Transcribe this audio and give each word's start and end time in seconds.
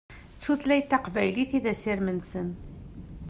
D 0.37 0.39
tutlayt 0.43 0.89
taqbaylit 0.91 1.51
i 1.57 1.59
d 1.63 1.65
asirem-nsen. 1.71 2.49